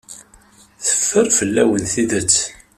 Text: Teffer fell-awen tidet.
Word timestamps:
Teffer 0.83 1.27
fell-awen 1.37 1.83
tidet. 1.93 2.35